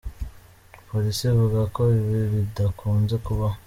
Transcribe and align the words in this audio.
Polisi 0.89 1.23
ivuga 1.31 1.61
ko 1.75 1.81
ibi 1.99 2.19
bidakunze 2.33 3.15
kubaho. 3.25 3.57